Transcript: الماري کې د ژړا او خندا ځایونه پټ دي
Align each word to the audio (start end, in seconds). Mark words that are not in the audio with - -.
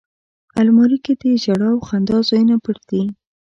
الماري 0.59 0.97
کې 1.05 1.13
د 1.21 1.23
ژړا 1.43 1.69
او 1.73 1.79
خندا 1.87 2.17
ځایونه 2.29 2.55
پټ 2.63 2.77
دي 2.89 3.03